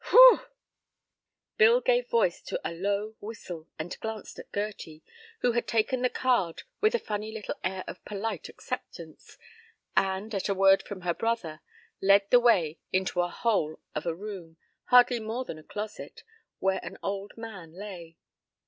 "Whew!" 0.09 0.39
Bill 1.59 1.79
gave 1.79 2.09
voice 2.09 2.41
to 2.41 2.59
a 2.67 2.73
low 2.73 3.13
whistle, 3.19 3.67
and 3.77 3.99
glanced 3.99 4.39
at 4.39 4.51
Gerty, 4.51 5.03
who 5.41 5.51
had 5.51 5.67
taken 5.67 6.01
the 6.01 6.09
card 6.09 6.63
with 6.79 6.95
a 6.95 6.97
funny 6.97 7.31
little 7.31 7.53
air 7.63 7.83
of 7.87 8.03
polite 8.03 8.49
acceptance, 8.49 9.37
and, 9.95 10.33
at 10.33 10.49
a 10.49 10.55
word 10.55 10.81
from 10.81 11.01
her 11.01 11.13
brother, 11.13 11.61
led 12.01 12.27
the 12.31 12.39
way 12.39 12.79
into 12.91 13.21
a 13.21 13.29
hole 13.29 13.79
of 13.93 14.07
a 14.07 14.15
room, 14.15 14.57
hardly 14.85 15.19
more 15.19 15.45
than 15.45 15.59
a 15.59 15.63
closet, 15.63 16.23
where 16.57 16.79
an 16.83 16.97
old 17.03 17.37
man 17.37 17.71
lay. 17.71 18.17